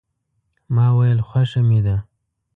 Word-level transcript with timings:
ما 0.75 0.87
ویل 0.97 1.19
خوښه 1.27 1.61
مې 1.67 1.79
ده. 1.85 1.95